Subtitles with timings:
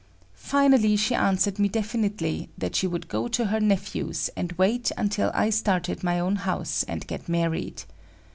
[0.33, 5.29] Finally she answered me definitely that she would go to her nephew's and wait until
[5.35, 7.83] I started my own house and get married.